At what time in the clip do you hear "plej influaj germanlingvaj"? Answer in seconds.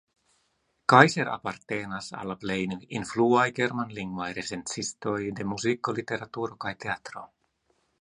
2.45-4.33